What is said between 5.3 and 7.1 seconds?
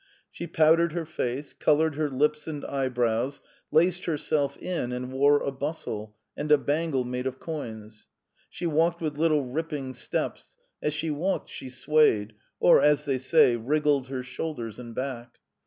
a bustle, and a bangle